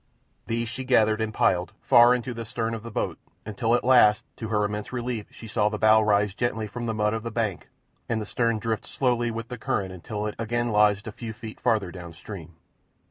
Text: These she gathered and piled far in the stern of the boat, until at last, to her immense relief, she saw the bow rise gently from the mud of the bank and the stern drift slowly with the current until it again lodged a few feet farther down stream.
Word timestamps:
These 0.47 0.67
she 0.67 0.83
gathered 0.83 1.21
and 1.21 1.31
piled 1.31 1.73
far 1.79 2.15
in 2.15 2.23
the 2.23 2.43
stern 2.43 2.73
of 2.73 2.81
the 2.81 2.89
boat, 2.89 3.19
until 3.45 3.75
at 3.75 3.83
last, 3.83 4.23
to 4.37 4.47
her 4.47 4.63
immense 4.65 4.91
relief, 4.91 5.27
she 5.29 5.47
saw 5.47 5.69
the 5.69 5.77
bow 5.77 6.01
rise 6.01 6.33
gently 6.33 6.65
from 6.65 6.87
the 6.87 6.93
mud 6.95 7.13
of 7.13 7.21
the 7.21 7.29
bank 7.29 7.69
and 8.09 8.19
the 8.19 8.25
stern 8.25 8.57
drift 8.57 8.87
slowly 8.87 9.29
with 9.29 9.49
the 9.49 9.59
current 9.59 9.91
until 9.93 10.25
it 10.25 10.33
again 10.39 10.69
lodged 10.69 11.05
a 11.05 11.11
few 11.11 11.33
feet 11.33 11.59
farther 11.59 11.91
down 11.91 12.13
stream. 12.13 12.55